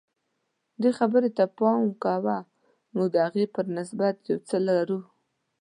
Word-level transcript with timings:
دې 0.81 0.91
خبرې 0.99 1.29
ته 1.37 1.45
پام 1.57 1.81
کوه 2.03 2.37
موږ 2.93 3.07
د 3.13 3.17
هغې 3.25 3.45
په 3.55 3.61
نسبت 3.77 4.13
ډېر 4.25 4.39
څه 4.49 4.57
لرو. 4.67 4.99